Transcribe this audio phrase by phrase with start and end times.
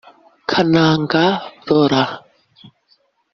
[0.49, 1.23] Kananga
[1.65, 2.13] Laurent